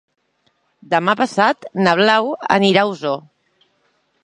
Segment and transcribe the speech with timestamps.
[0.93, 3.23] Demà passat na Blau anirà a Osor.